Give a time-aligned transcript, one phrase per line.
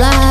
[0.00, 0.29] fly.